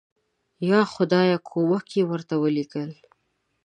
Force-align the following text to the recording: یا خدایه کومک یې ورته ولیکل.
یا 0.69 0.81
خدایه 0.93 1.37
کومک 1.49 1.87
یې 1.97 2.03
ورته 2.09 2.35
ولیکل. 2.43 2.89